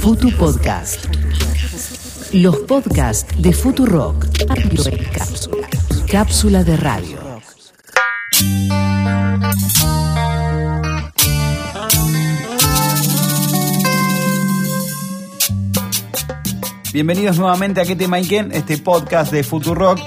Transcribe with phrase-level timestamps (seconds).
[0.00, 1.06] Futu Podcast.
[2.32, 4.26] Los podcasts de Futu Rock.
[5.12, 5.68] Cápsula.
[6.10, 7.18] Cápsula de radio.
[16.92, 20.00] Bienvenidos nuevamente a Que te Maiken, este podcast de Rock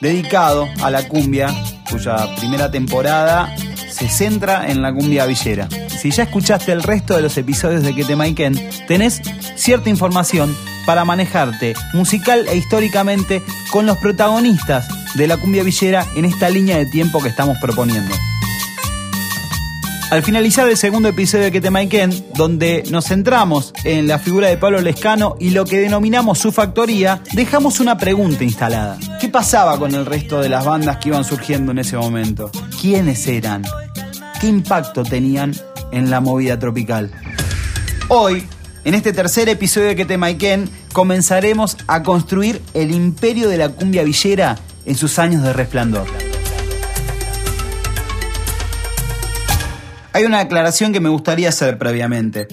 [0.00, 1.54] dedicado a la cumbia,
[1.90, 3.54] cuya primera temporada
[3.90, 5.68] se centra en la cumbia villera.
[6.06, 8.54] Si ya escuchaste el resto de los episodios de Que te Maiken,
[8.86, 9.20] tenés
[9.56, 16.24] cierta información para manejarte musical e históricamente con los protagonistas de la cumbia villera en
[16.24, 18.14] esta línea de tiempo que estamos proponiendo.
[20.12, 24.46] Al finalizar el segundo episodio de Que te Maiken, donde nos centramos en la figura
[24.46, 28.96] de Pablo Lescano y lo que denominamos su factoría, dejamos una pregunta instalada.
[29.20, 32.52] ¿Qué pasaba con el resto de las bandas que iban surgiendo en ese momento?
[32.80, 33.64] ¿Quiénes eran?
[34.40, 35.52] ¿Qué impacto tenían
[35.96, 37.10] en la movida tropical?
[38.08, 38.46] Hoy,
[38.84, 40.18] en este tercer episodio de Que te
[40.92, 46.06] comenzaremos a construir el imperio de la cumbia villera en sus años de resplandor.
[50.12, 52.46] Hay una aclaración que me gustaría hacer previamente.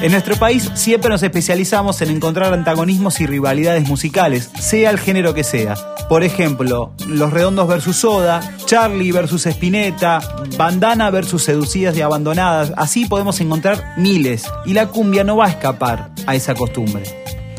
[0.00, 5.32] En nuestro país siempre nos especializamos en encontrar antagonismos y rivalidades musicales, sea el género
[5.32, 5.91] que sea.
[6.12, 10.20] Por ejemplo, Los Redondos versus Soda, Charlie versus Spinetta,
[10.58, 12.70] Bandana versus Seducidas y Abandonadas.
[12.76, 17.04] Así podemos encontrar miles, y la cumbia no va a escapar a esa costumbre.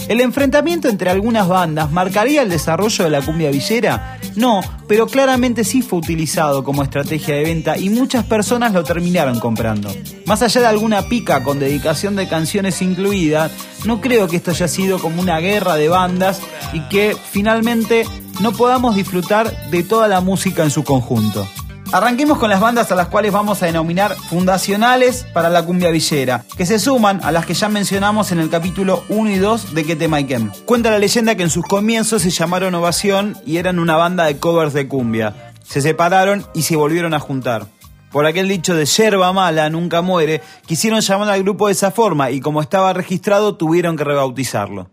[0.08, 4.20] ¿El enfrentamiento entre algunas bandas marcaría el desarrollo de la cumbia villera?
[4.36, 9.40] No, pero claramente sí fue utilizado como estrategia de venta y muchas personas lo terminaron
[9.40, 9.90] comprando.
[10.28, 13.52] Más allá de alguna pica con dedicación de canciones incluidas,
[13.86, 16.40] no creo que esto haya sido como una guerra de bandas
[16.72, 18.06] y que finalmente
[18.42, 21.48] no podamos disfrutar de toda la música en su conjunto.
[21.94, 26.44] Arranquemos con las bandas a las cuales vamos a denominar fundacionales para la cumbia villera,
[26.58, 29.84] que se suman a las que ya mencionamos en el capítulo 1 y 2 de
[29.84, 30.52] Que te Maiken.
[30.66, 34.40] Cuenta la leyenda que en sus comienzos se llamaron Ovación y eran una banda de
[34.40, 35.53] covers de cumbia.
[35.63, 37.68] Se separaron y se volvieron a juntar.
[38.12, 42.31] Por aquel dicho de yerba mala nunca muere, quisieron llamar al grupo de esa forma
[42.31, 44.93] y como estaba registrado tuvieron que rebautizarlo.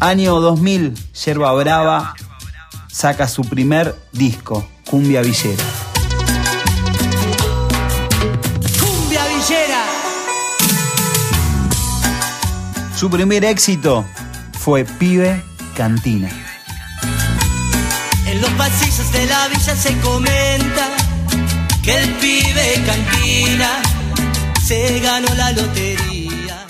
[0.00, 2.14] Año 2000, Yerba Brava
[2.92, 5.64] saca su primer disco, Cumbia Villera.
[8.78, 9.84] Cumbia Villera.
[12.94, 14.04] Su primer éxito
[14.58, 15.42] fue Pibe
[15.74, 16.28] Cantina.
[18.26, 20.88] En los pasillos de la villa se comenta
[21.82, 23.70] que el pibe cantina
[24.66, 26.15] se ganó la lotería.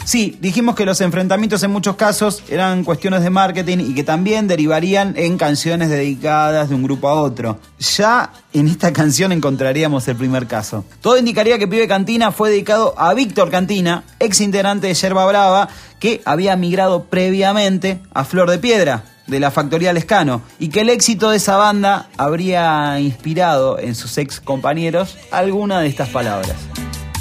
[0.07, 4.47] Sí, dijimos que los enfrentamientos en muchos casos eran cuestiones de marketing y que también
[4.47, 7.59] derivarían en canciones dedicadas de un grupo a otro.
[7.81, 10.85] Ya en esta canción encontraríamos el primer caso.
[11.01, 15.69] Todo indicaría que Pibe Cantina fue dedicado a Víctor Cantina, ex integrante de Yerba Brava,
[15.99, 20.89] que había migrado previamente a Flor de Piedra, de la Factoría Lescano y que el
[20.89, 26.55] éxito de esa banda habría inspirado en sus ex compañeros alguna de estas palabras.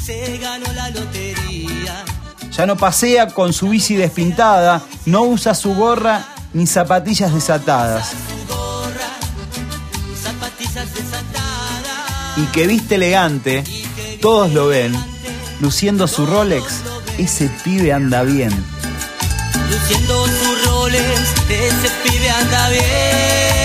[0.06, 1.25] Se ganó la lotería.
[2.58, 8.14] Ya no pasea con su bici despintada, no usa su gorra ni zapatillas desatadas.
[12.38, 13.64] Y que viste elegante,
[14.22, 14.96] todos lo ven,
[15.60, 16.82] luciendo su Rolex,
[17.18, 18.52] ese pibe anda bien.
[19.70, 21.04] Luciendo su Rolex,
[21.50, 23.65] ese pibe anda bien.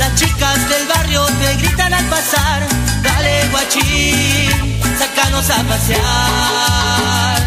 [0.00, 2.66] Las chicas del barrio te gritan al pasar,
[3.02, 7.42] dale guachín, sácanos a pasear.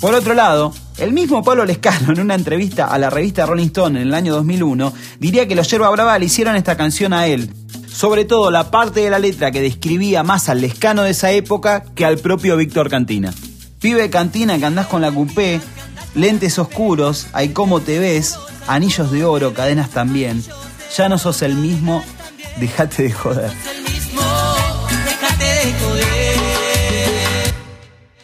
[0.00, 4.00] Por otro lado, el mismo Pablo Lescano, en una entrevista a la revista Rolling Stone
[4.00, 7.52] en el año 2001, diría que los Yerba Brava le hicieron esta canción a él.
[7.88, 11.82] Sobre todo la parte de la letra que describía más al Lescano de esa época
[11.96, 13.34] que al propio Víctor Cantina.
[13.80, 15.60] Pibe Cantina que andás con la coupé,
[16.14, 18.36] lentes oscuros, hay cómo te ves,
[18.68, 20.44] anillos de oro, cadenas también
[20.96, 22.04] ya no sos el mismo,
[22.58, 23.50] déjate de joder.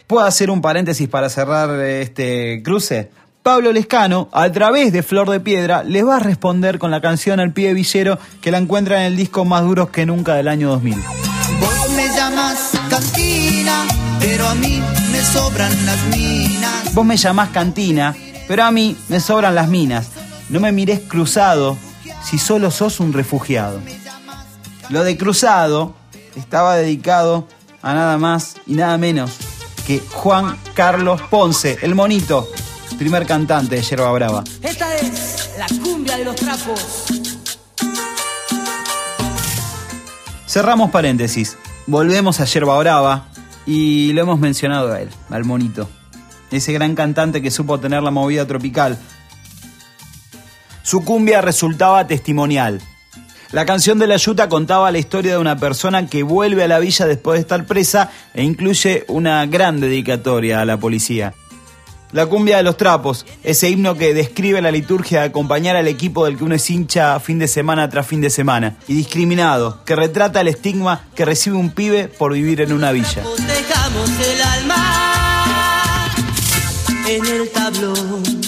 [0.07, 3.11] ¿Puedo hacer un paréntesis para cerrar este cruce?
[3.43, 7.39] Pablo Lescano, a través de Flor de Piedra, les va a responder con la canción
[7.39, 10.69] El Pie Villero que la encuentra en el disco Más Duros que Nunca del año
[10.69, 10.95] 2000.
[11.59, 13.85] Vos me llamas cantina,
[14.19, 14.81] pero a mí
[15.11, 16.93] me sobran las minas.
[16.93, 18.15] Vos me llamás cantina,
[18.47, 20.09] pero a mí me sobran las minas.
[20.49, 21.77] No me mires cruzado,
[22.23, 23.79] si solo sos un refugiado.
[24.89, 25.95] Lo de cruzado
[26.35, 27.47] estaba dedicado
[27.81, 29.31] a nada más y nada menos
[29.85, 32.47] que Juan Carlos Ponce, el monito,
[32.97, 34.43] primer cantante de Yerba Brava.
[34.61, 37.05] Esta es la cumbia de los trapos.
[40.47, 41.57] Cerramos paréntesis.
[41.85, 43.27] Volvemos a Yerba Brava
[43.65, 45.87] y lo hemos mencionado a él, al monito.
[46.51, 48.97] Ese gran cantante que supo tener la movida tropical.
[50.89, 52.81] Su cumbia resultaba testimonial.
[53.51, 56.79] La canción de la Yuta contaba la historia de una persona que vuelve a la
[56.79, 61.35] villa después de estar presa e incluye una gran dedicatoria a la policía.
[62.11, 66.25] La cumbia de los trapos, ese himno que describe la liturgia de acompañar al equipo
[66.25, 68.77] del que uno es hincha fin de semana tras fin de semana.
[68.87, 73.21] Y discriminado, que retrata el estigma que recibe un pibe por vivir en una villa.
[73.37, 76.09] Dejamos el alma
[77.07, 78.38] en el tablón.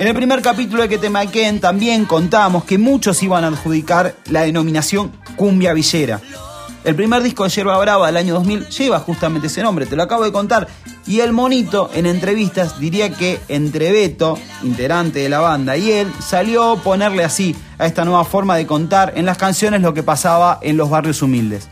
[0.00, 4.14] En el primer capítulo de Que te maquen también contamos que muchos iban a adjudicar
[4.30, 6.22] la denominación cumbia villera.
[6.84, 10.02] El primer disco de Yerba Brava del año 2000 lleva justamente ese nombre, te lo
[10.02, 10.68] acabo de contar.
[11.06, 16.10] Y el monito en entrevistas diría que entre Beto, integrante de la banda, y él
[16.26, 20.02] salió a ponerle así a esta nueva forma de contar en las canciones lo que
[20.02, 21.68] pasaba en los barrios humildes.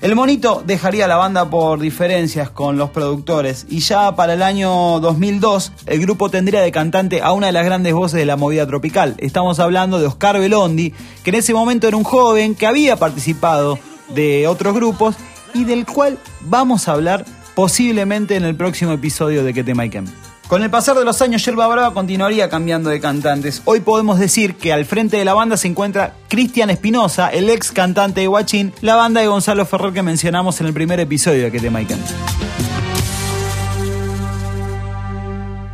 [0.00, 5.00] El monito dejaría la banda por diferencias con los productores y ya para el año
[5.00, 8.64] 2002 el grupo tendría de cantante a una de las grandes voces de la movida
[8.64, 9.16] tropical.
[9.18, 13.80] Estamos hablando de Oscar Belondi, que en ese momento era un joven que había participado
[14.14, 15.16] de otros grupos
[15.52, 17.24] y del cual vamos a hablar
[17.56, 20.27] posiblemente en el próximo episodio de Que te Maiken.
[20.48, 23.60] Con el pasar de los años, Yerba Brava continuaría cambiando de cantantes.
[23.66, 27.70] Hoy podemos decir que al frente de la banda se encuentra Cristian Espinosa, el ex
[27.70, 31.52] cantante de Guachín, la banda de Gonzalo Ferrer que mencionamos en el primer episodio de
[31.52, 31.98] Que te Maiken.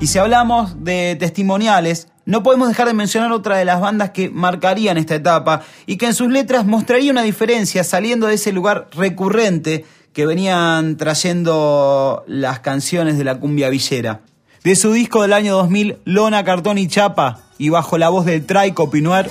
[0.00, 4.28] Y si hablamos de testimoniales, no podemos dejar de mencionar otra de las bandas que
[4.28, 8.88] marcarían esta etapa y que en sus letras mostraría una diferencia saliendo de ese lugar
[8.90, 14.22] recurrente que venían trayendo las canciones de la cumbia villera.
[14.64, 18.46] De su disco del año 2000, Lona, Cartón y Chapa, y bajo la voz del
[18.46, 19.26] Traico chapa,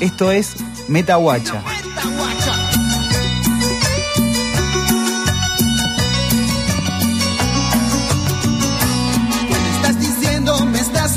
[0.00, 0.54] esto es
[0.86, 1.60] Metahuacha.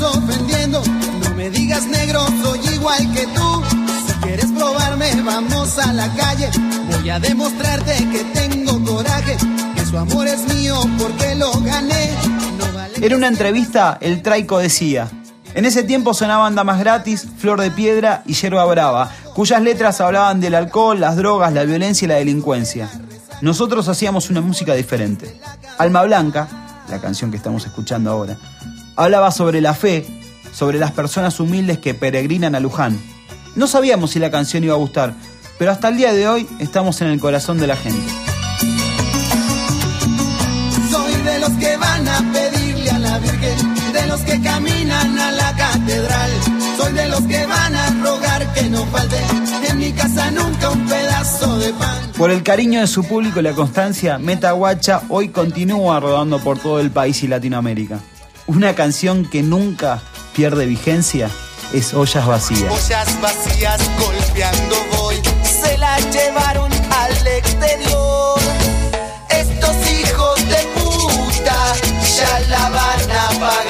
[0.02, 0.82] ofendiendo.
[1.22, 3.62] No me digas negro, soy igual que tú.
[4.06, 6.50] Si quieres probarme, vamos a la calle.
[6.90, 9.36] Voy a demostrarte que tengo coraje.
[9.90, 12.10] Su amor es mío porque lo gané.
[12.56, 15.08] No En una entrevista, el Traico decía,
[15.52, 20.40] en ese tiempo sonaban Damas Gratis, Flor de Piedra y Yerba Brava, cuyas letras hablaban
[20.40, 22.88] del alcohol, las drogas, la violencia y la delincuencia.
[23.40, 25.40] Nosotros hacíamos una música diferente.
[25.76, 26.46] Alma Blanca,
[26.88, 28.36] la canción que estamos escuchando ahora,
[28.94, 30.06] hablaba sobre la fe,
[30.52, 32.96] sobre las personas humildes que peregrinan a Luján.
[33.56, 35.14] No sabíamos si la canción iba a gustar,
[35.58, 38.29] pero hasta el día de hoy estamos en el corazón de la gente.
[44.10, 46.30] Los que caminan a la catedral.
[46.76, 49.16] Soy de los que van a rogar que no falte
[49.68, 52.12] en mi casa nunca un pedazo de pan.
[52.18, 56.80] Por el cariño de su público y la constancia, Metahuacha hoy continúa rodando por todo
[56.80, 58.00] el país y Latinoamérica.
[58.48, 60.02] Una canción que nunca
[60.34, 61.30] pierde vigencia
[61.72, 62.62] es Ollas Vacías.
[62.62, 68.40] Ollas vacías golpeando voy, se la llevaron al exterior.
[69.30, 71.74] Estos hijos de puta
[72.16, 73.69] ya la van a pagar.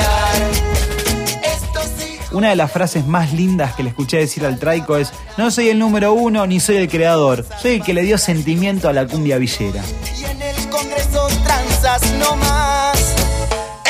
[2.32, 5.68] Una de las frases más lindas que le escuché decir al Traico es, no soy
[5.68, 9.06] el número uno ni soy el creador, soy el que le dio sentimiento a la
[9.06, 9.82] cumbia villera.
[10.16, 13.16] y en el Congreso tranzas no más.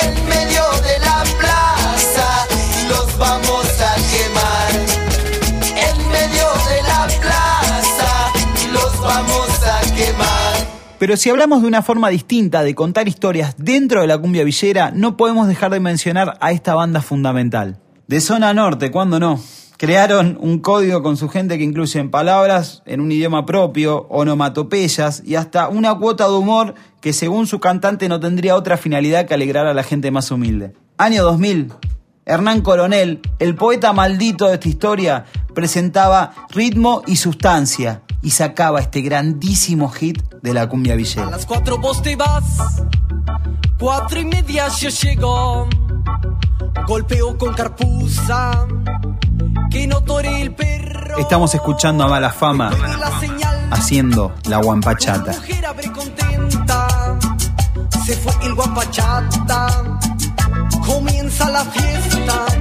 [0.02, 2.47] En medio de la plaza
[2.88, 4.73] los vamos a quemar.
[5.76, 8.32] En medio de la plaza
[8.73, 10.66] los vamos a quemar.
[10.99, 14.92] Pero si hablamos de una forma distinta de contar historias dentro de la cumbia villera,
[14.94, 17.78] no podemos dejar de mencionar a esta banda fundamental.
[18.10, 19.40] De zona norte, ¿cuándo no?
[19.76, 25.36] Crearon un código con su gente que incluye palabras en un idioma propio, onomatopeyas y
[25.36, 29.68] hasta una cuota de humor que según su cantante no tendría otra finalidad que alegrar
[29.68, 30.74] a la gente más humilde.
[30.98, 31.72] Año 2000,
[32.26, 39.02] Hernán Coronel, el poeta maldito de esta historia, presentaba ritmo y sustancia y sacaba este
[39.02, 41.30] grandísimo hit de la cumbia villera.
[41.30, 42.82] las cuatro vos vas,
[43.78, 45.68] cuatro y media yo llego.
[46.90, 48.66] Golpeo con carpuza,
[49.70, 51.18] que no tore el perro.
[51.18, 52.73] Estamos escuchando a Mala Fama
[53.70, 55.32] haciendo la guampachata.
[58.04, 58.54] Se fue el
[61.49, 62.59] la fiesta.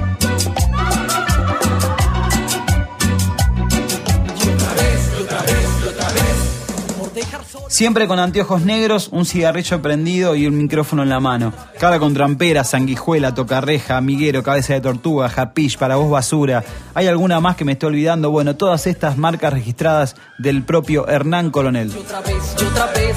[7.70, 11.52] Siempre con anteojos negros, un cigarrillo prendido y un micrófono en la mano.
[11.78, 16.64] Cara con trampera, sanguijuela, tocarreja, amiguero, cabeza de tortuga, japish, para voz basura.
[16.94, 18.32] ¿Hay alguna más que me estoy olvidando?
[18.32, 21.92] Bueno, todas estas marcas registradas del propio Hernán Coronel.
[21.94, 23.16] Y otra vez, y otra vez,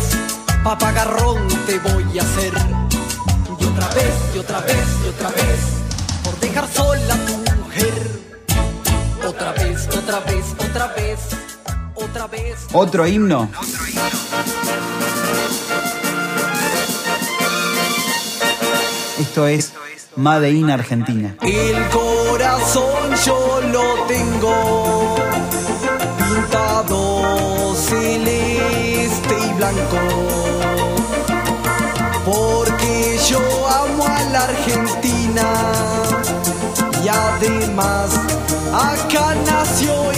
[0.63, 2.53] papagarrón te voy a hacer.
[3.60, 5.60] Y otra vez, y otra vez, y otra vez,
[6.24, 7.93] por dejar sola a tu mujer.
[9.27, 10.42] Otra vez, otra vez.
[12.74, 13.50] Otro himno.
[19.20, 19.74] Esto es
[20.15, 21.36] Made in Argentina.
[21.41, 25.15] El corazón yo lo tengo
[26.17, 30.00] pintado celeste y blanco.
[32.25, 33.39] Porque yo
[33.70, 35.48] amo a la Argentina
[37.03, 38.20] y además
[38.72, 40.12] acá nació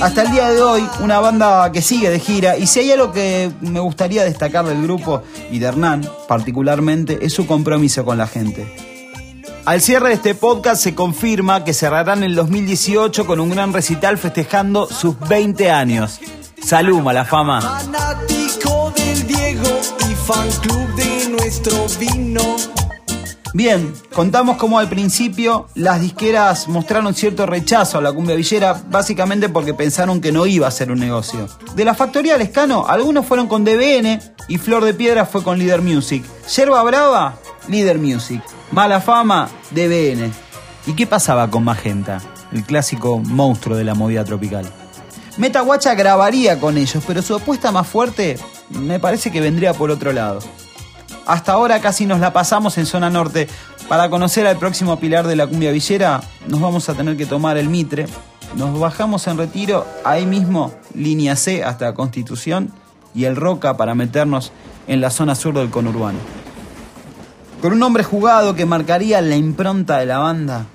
[0.00, 3.12] Hasta el día de hoy, una banda que sigue de gira, y si hay algo
[3.12, 8.26] que me gustaría destacar del grupo y de Hernán particularmente, es su compromiso con la
[8.26, 8.72] gente.
[9.64, 14.16] Al cierre de este podcast se confirma que cerrarán el 2018 con un gran recital
[14.16, 16.20] festejando sus 20 años.
[16.62, 17.60] Salud, mala fama.
[17.60, 22.42] fanático del Diego y fan club de nuestro vino.
[23.56, 29.48] Bien, contamos como al principio las disqueras mostraron cierto rechazo a la cumbia villera, básicamente
[29.48, 31.48] porque pensaron que no iba a ser un negocio.
[31.74, 35.80] De la factoría Lescano, algunos fueron con DBN y Flor de Piedra fue con Leader
[35.80, 36.22] Music.
[36.54, 38.42] Yerba Brava, Leader Music.
[38.72, 40.30] Mala Fama, DBN.
[40.86, 42.20] ¿Y qué pasaba con Magenta,
[42.52, 44.70] el clásico monstruo de la movida tropical?
[45.38, 50.12] Metaguacha grabaría con ellos, pero su apuesta más fuerte me parece que vendría por otro
[50.12, 50.40] lado.
[51.26, 53.48] Hasta ahora casi nos la pasamos en zona norte.
[53.88, 57.56] Para conocer al próximo pilar de la cumbia villera, nos vamos a tener que tomar
[57.56, 58.06] el Mitre.
[58.54, 62.72] Nos bajamos en retiro, ahí mismo, línea C hasta Constitución,
[63.12, 64.52] y el Roca para meternos
[64.86, 66.18] en la zona sur del conurbano.
[67.60, 70.66] Con un nombre jugado que marcaría la impronta de la banda,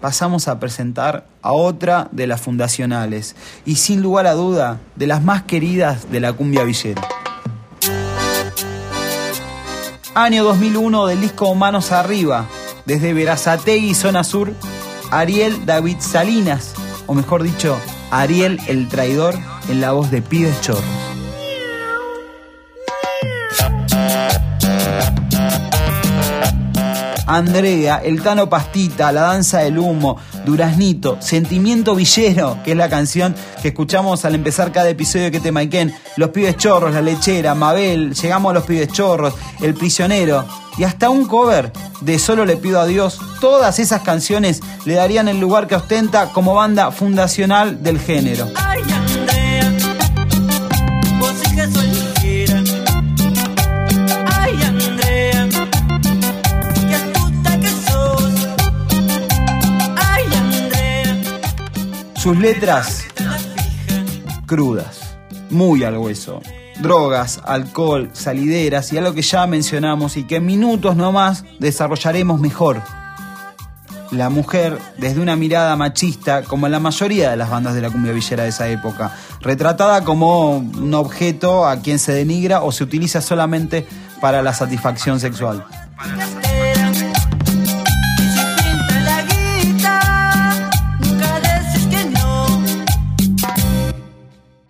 [0.00, 5.22] pasamos a presentar a otra de las fundacionales y sin lugar a duda de las
[5.22, 7.02] más queridas de la cumbia villera.
[10.16, 12.46] Año 2001 del disco Manos Arriba,
[12.84, 14.52] desde Verazategui, zona sur,
[15.10, 16.74] Ariel David Salinas,
[17.08, 17.76] o mejor dicho,
[18.12, 19.34] Ariel el traidor,
[19.68, 21.03] en la voz de Pibes Chorros.
[27.36, 33.34] Andrea, El Tano Pastita, La Danza del Humo, Duraznito, Sentimiento Villero, que es la canción
[33.62, 37.54] que escuchamos al empezar cada episodio de Que te Maiken, Los Pibes Chorros, La Lechera,
[37.54, 40.44] Mabel, Llegamos a los Pibes Chorros, El Prisionero,
[40.76, 43.20] y hasta un cover de Solo le pido a Dios.
[43.40, 48.48] Todas esas canciones le darían el lugar que ostenta como banda fundacional del género.
[62.24, 63.04] Sus letras
[64.46, 65.18] crudas,
[65.50, 66.40] muy al hueso.
[66.80, 72.80] Drogas, alcohol, salideras y algo que ya mencionamos y que en minutos nomás desarrollaremos mejor.
[74.10, 77.90] La mujer desde una mirada machista, como en la mayoría de las bandas de la
[77.90, 82.84] cumbia villera de esa época, retratada como un objeto a quien se denigra o se
[82.84, 83.86] utiliza solamente
[84.22, 85.66] para la satisfacción sexual.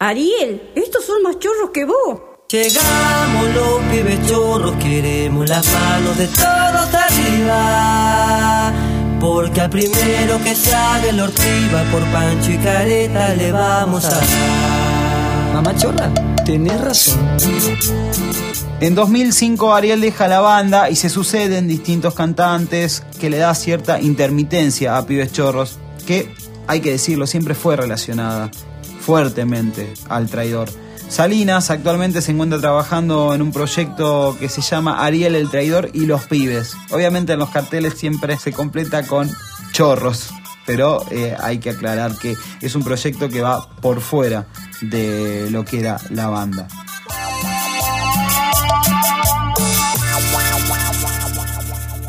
[0.07, 2.21] Ariel, estos son más chorros que vos.
[2.51, 8.71] Llegamos los pibes chorros, queremos las manos de todos arriba.
[9.19, 14.11] Porque al primero que se haga el ortiva por Pancho y Careta le vamos a
[14.11, 14.25] dar.
[15.55, 16.13] Mamá chorra,
[16.45, 17.27] tenés razón.
[18.81, 24.03] En 2005 Ariel deja la banda y se suceden distintos cantantes que le da cierta
[24.03, 26.31] intermitencia a Pibes Chorros, que,
[26.67, 28.51] hay que decirlo, siempre fue relacionada
[29.05, 30.71] fuertemente al traidor.
[31.09, 36.07] Salinas actualmente se encuentra trabajando en un proyecto que se llama Ariel el Traidor y
[36.07, 36.75] los Pibes.
[36.91, 39.31] Obviamente en los carteles siempre se completa con
[39.73, 40.31] chorros,
[40.65, 44.47] pero eh, hay que aclarar que es un proyecto que va por fuera
[44.81, 46.67] de lo que era la banda.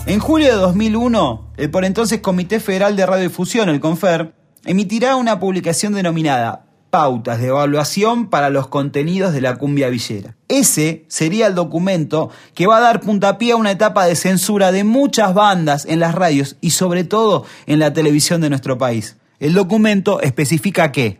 [0.06, 4.34] En julio de 2001, el por entonces Comité Federal de Radiodifusión, el CONFER,
[4.64, 6.64] emitirá una publicación denominada
[6.96, 10.38] pautas de evaluación para los contenidos de la cumbia villera.
[10.48, 14.86] Ese sería el documento que va a dar puntapié a una etapa de censura de
[14.86, 19.18] muchas bandas en las radios y sobre todo en la televisión de nuestro país.
[19.42, 21.20] El documento especifica que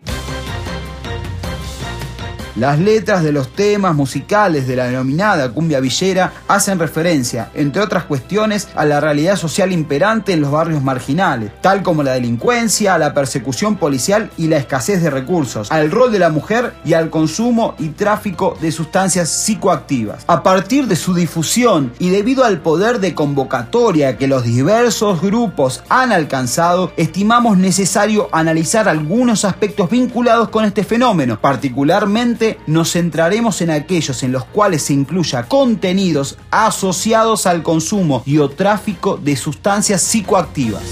[2.56, 8.06] las letras de los temas musicales de la denominada cumbia villera hacen referencia, entre otras
[8.06, 13.14] cuestiones, a la realidad social imperante en los barrios marginales, tal como la delincuencia, la
[13.14, 17.76] persecución policial y la escasez de recursos, al rol de la mujer y al consumo
[17.78, 20.24] y tráfico de sustancias psicoactivas.
[20.28, 25.84] A partir de su difusión y debido al poder de convocatoria que los diversos grupos
[25.90, 33.72] han alcanzado, estimamos necesario analizar algunos aspectos vinculados con este fenómeno, particularmente nos centraremos en
[33.72, 40.02] aquellos en los cuales se incluya contenidos asociados al consumo y o tráfico de sustancias
[40.02, 40.84] psicoactivas.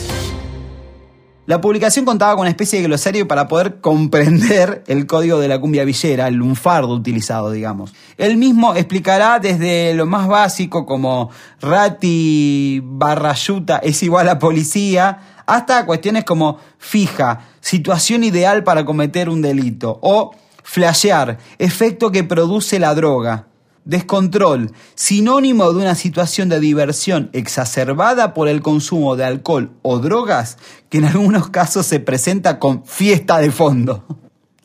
[1.45, 5.59] La publicación contaba con una especie de glosario para poder comprender el código de la
[5.59, 7.93] cumbia villera, el lunfardo utilizado, digamos.
[8.17, 15.43] Él mismo explicará desde lo más básico como rati barra yuta es igual a policía,
[15.45, 20.31] hasta cuestiones como fija, situación ideal para cometer un delito, o
[20.63, 23.47] Flashear, efecto que produce la droga.
[23.85, 30.57] Descontrol, sinónimo de una situación de diversión exacerbada por el consumo de alcohol o drogas
[30.89, 34.05] que en algunos casos se presenta con fiesta de fondo.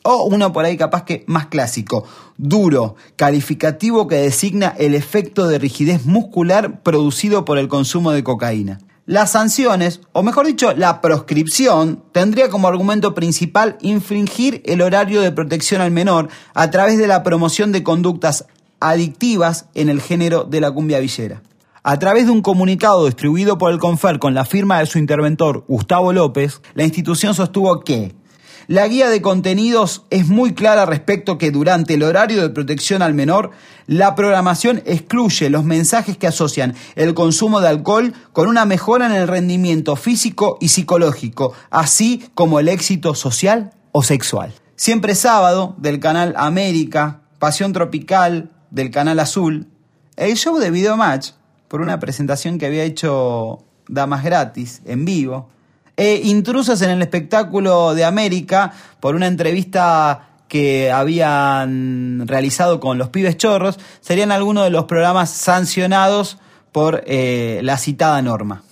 [0.03, 2.05] O uno por ahí capaz que más clásico,
[2.37, 8.79] duro, calificativo que designa el efecto de rigidez muscular producido por el consumo de cocaína.
[9.09, 15.31] Las sanciones, o mejor dicho, la proscripción, tendría como argumento principal infringir el horario de
[15.31, 18.45] protección al menor a través de la promoción de conductas
[18.79, 21.41] adictivas en el género de la cumbia villera.
[21.81, 25.65] A través de un comunicado distribuido por el Confer con la firma de su interventor
[25.67, 28.13] Gustavo López, la institución sostuvo que
[28.69, 33.15] la guía de contenidos es muy clara respecto que durante el horario de protección al
[33.15, 33.49] menor,
[33.87, 39.13] la programación excluye los mensajes que asocian el consumo de alcohol con una mejora en
[39.13, 44.53] el rendimiento físico y psicológico, así como el éxito social o sexual.
[44.75, 49.65] Siempre sábado del canal América, Pasión Tropical del canal Azul,
[50.15, 51.31] el show de Video Match,
[51.69, 55.49] por una presentación que había hecho Damas Gratis en vivo,
[55.99, 63.09] e intrusos en el espectáculo de América por una entrevista que habían realizado con los
[63.09, 66.37] pibes chorros, serían algunos de los programas sancionados
[66.71, 68.63] por eh, la citada norma.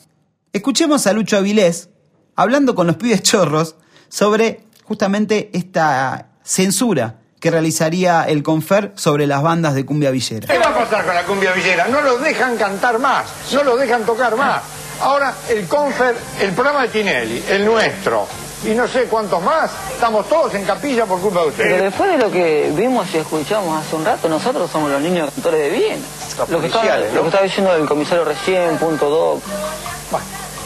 [0.53, 1.89] Escuchemos a Lucho Avilés
[2.37, 3.75] hablando con los pibes chorros
[4.07, 10.47] sobre justamente esta censura que realizaría el Confer sobre las bandas de cumbia villera.
[10.47, 11.89] ¿Qué va a pasar con la cumbia villera?
[11.89, 14.76] No los dejan cantar más, no los dejan tocar más.
[15.01, 18.27] Ahora, el Confer, el programa de Tinelli, el nuestro,
[18.65, 21.71] y no sé cuántos más, estamos todos en capilla por culpa de ustedes.
[21.71, 25.29] Pero después de lo que vimos y escuchamos hace un rato, nosotros somos los niños
[25.33, 26.03] cantores de bien.
[26.49, 29.41] Lo que, estaba, lo que estaba diciendo el comisario recién, punto doc.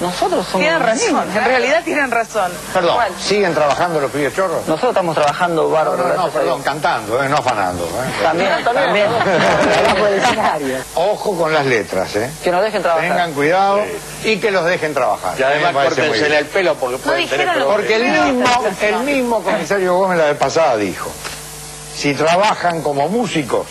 [0.01, 0.61] Nosotros somos.
[0.61, 2.51] Tienen razón, en realidad tienen razón.
[2.73, 4.67] Perdón, ¿siguen trabajando los pibes chorros?
[4.67, 6.07] Nosotros estamos trabajando bárbaro.
[6.07, 7.83] No, no, no, perdón, cantando, eh, no afanando.
[7.85, 8.23] Eh.
[8.23, 9.07] También, también.
[10.95, 12.31] Ojo con las letras, ¿eh?
[12.43, 13.09] Que nos dejen trabajar.
[13.09, 13.81] Tengan cuidado
[14.23, 15.39] y que los dejen trabajar.
[15.39, 17.75] Y además córtensele el pelo porque pueden tener problemas.
[17.75, 21.11] Porque el mismo, el mismo comisario Gómez la vez pasada dijo,
[21.95, 23.67] si trabajan como músicos,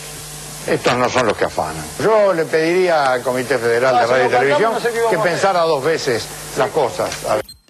[0.70, 1.84] estos no son los que afanan.
[2.02, 4.72] Yo le pediría al Comité Federal de Radio y Televisión
[5.10, 7.10] que pensara dos veces las cosas.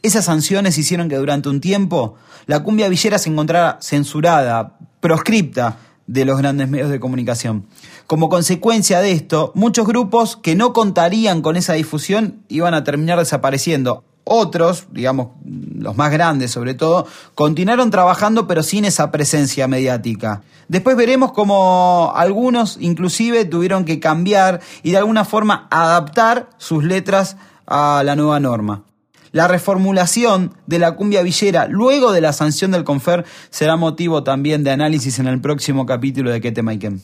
[0.02, 6.24] Esas sanciones hicieron que durante un tiempo la cumbia villera se encontrara censurada, proscripta de
[6.24, 7.66] los grandes medios de comunicación.
[8.06, 13.18] Como consecuencia de esto, muchos grupos que no contarían con esa difusión iban a terminar
[13.18, 14.04] desapareciendo.
[14.24, 20.42] Otros, digamos, los más grandes sobre todo, continuaron trabajando pero sin esa presencia mediática.
[20.68, 27.36] Después veremos cómo algunos inclusive tuvieron que cambiar y de alguna forma adaptar sus letras
[27.66, 28.84] a la nueva norma.
[29.32, 34.64] La reformulación de la cumbia villera luego de la sanción del Confer será motivo también
[34.64, 37.00] de análisis en el próximo capítulo de Kete Maiken.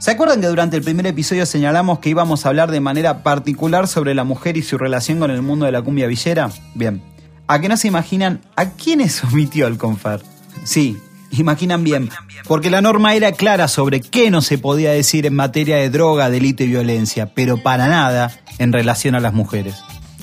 [0.00, 3.86] ¿Se acuerdan que durante el primer episodio señalamos que íbamos a hablar de manera particular
[3.86, 6.50] sobre la mujer y su relación con el mundo de la cumbia villera?
[6.74, 7.02] Bien,
[7.46, 10.22] ¿a qué no se imaginan a quiénes omitió el Confer?
[10.64, 10.96] Sí,
[11.32, 12.08] imaginan bien,
[12.48, 16.30] porque la norma era clara sobre qué no se podía decir en materia de droga,
[16.30, 19.74] delito y violencia, pero para nada en relación a las mujeres.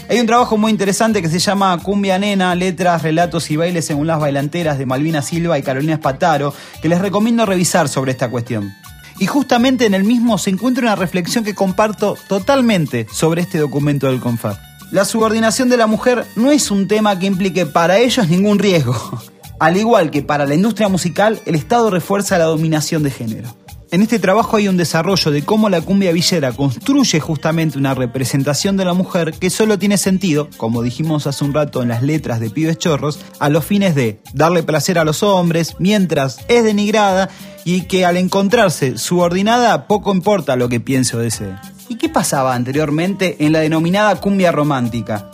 [0.10, 4.08] Hay un trabajo muy interesante que se llama Cumbia Nena, letras, relatos y bailes según
[4.08, 8.74] las bailanteras de Malvina Silva y Carolina Espataro, que les recomiendo revisar sobre esta cuestión.
[9.20, 14.08] Y justamente en el mismo se encuentra una reflexión que comparto totalmente sobre este documento
[14.08, 14.60] del CONFAR.
[14.92, 18.96] La subordinación de la mujer no es un tema que implique para ellos ningún riesgo.
[19.60, 23.50] Al igual que para la industria musical, el Estado refuerza la dominación de género.
[23.90, 28.76] En este trabajo hay un desarrollo de cómo la cumbia villera construye justamente una representación
[28.76, 32.42] de la mujer que solo tiene sentido, como dijimos hace un rato en las letras
[32.42, 37.30] de Pibes Chorros, a los fines de darle placer a los hombres mientras es denigrada
[37.64, 41.56] y que al encontrarse subordinada poco importa lo que piense o desee.
[41.88, 45.32] ¿Y qué pasaba anteriormente en la denominada cumbia romántica?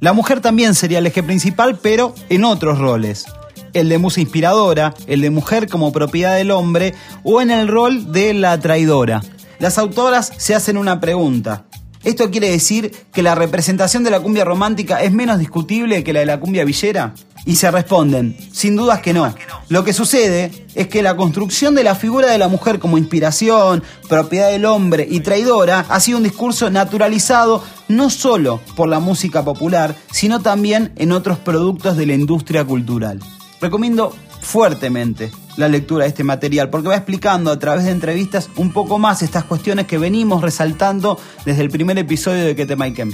[0.00, 3.24] La mujer también sería el eje principal, pero en otros roles
[3.74, 8.12] el de musa inspiradora, el de mujer como propiedad del hombre o en el rol
[8.12, 9.22] de la traidora.
[9.58, 11.66] Las autoras se hacen una pregunta.
[12.04, 16.20] ¿Esto quiere decir que la representación de la cumbia romántica es menos discutible que la
[16.20, 17.14] de la cumbia villera?
[17.46, 19.34] Y se responden, sin dudas que no.
[19.68, 23.82] Lo que sucede es que la construcción de la figura de la mujer como inspiración,
[24.08, 29.42] propiedad del hombre y traidora ha sido un discurso naturalizado no solo por la música
[29.42, 33.20] popular, sino también en otros productos de la industria cultural.
[33.64, 38.74] Recomiendo fuertemente la lectura de este material porque va explicando a través de entrevistas un
[38.74, 42.76] poco más estas cuestiones que venimos resaltando desde el primer episodio de Que te.
[42.76, 43.06] Ya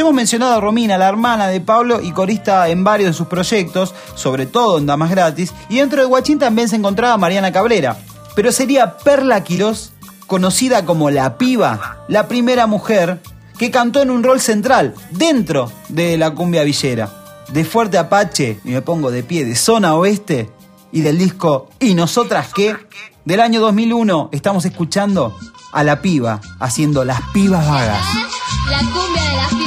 [0.00, 3.94] hemos mencionado a Romina, la hermana de Pablo y corista en varios de sus proyectos,
[4.16, 7.96] sobre todo en Damas Gratis, y dentro de Guachín también se encontraba Mariana Cabrera.
[8.34, 9.94] Pero sería Perla Quirós,
[10.26, 13.22] conocida como La Piba, la primera mujer
[13.56, 18.70] que cantó en un rol central dentro de la cumbia villera de Fuerte Apache, y
[18.70, 20.50] me pongo de pie, de Zona Oeste,
[20.92, 22.76] y del disco ¿Y nosotras qué?
[23.24, 25.36] Del año 2001 estamos escuchando
[25.72, 28.04] a la piba haciendo Las Pibas Vagas.
[28.70, 29.65] La de las pibas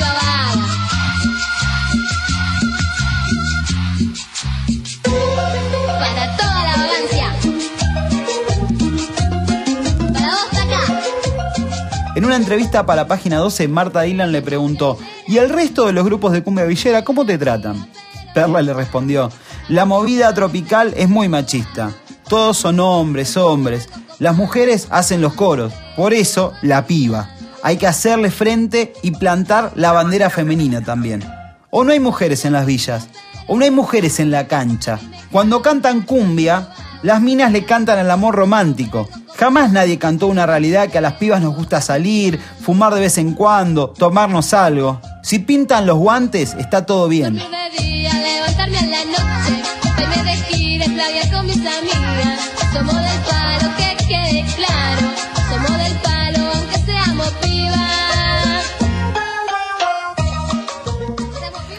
[12.19, 15.93] En una entrevista para la página 12, Marta Dylan le preguntó, ¿y el resto de
[15.93, 17.89] los grupos de cumbia villera cómo te tratan?
[18.33, 19.31] Perla le respondió,
[19.69, 21.93] la movida tropical es muy machista.
[22.27, 23.87] Todos son hombres, hombres.
[24.19, 25.71] Las mujeres hacen los coros.
[25.95, 27.29] Por eso, la piba.
[27.63, 31.23] Hay que hacerle frente y plantar la bandera femenina también.
[31.69, 33.07] O no hay mujeres en las villas.
[33.47, 34.99] O no hay mujeres en la cancha.
[35.31, 36.67] Cuando cantan cumbia,
[37.01, 39.07] las minas le cantan al amor romántico.
[39.39, 43.17] Jamás nadie cantó una realidad que a las pibas nos gusta salir, fumar de vez
[43.17, 44.99] en cuando, tomarnos algo.
[45.23, 47.41] Si pintan los guantes, está todo bien.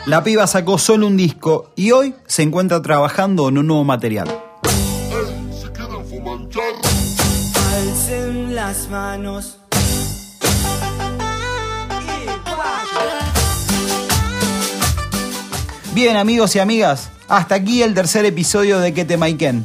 [0.07, 4.29] La piba sacó solo un disco y hoy se encuentra trabajando en un nuevo material.
[7.73, 9.59] Alcen las manos.
[15.95, 19.65] Bien amigos y amigas, hasta aquí el tercer episodio de Que te Maiken.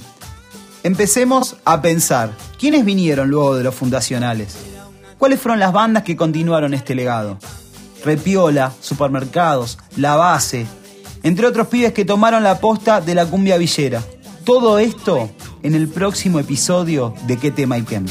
[0.83, 4.55] Empecemos a pensar, ¿quiénes vinieron luego de los fundacionales?
[5.17, 7.39] ¿Cuáles fueron las bandas que continuaron este legado?
[8.03, 10.67] Repiola, Supermercados, La Base,
[11.23, 14.03] entre otros pibes que tomaron la posta de la cumbia villera.
[14.43, 15.31] Todo esto
[15.65, 18.05] en el próximo episodio de Que te Maiken.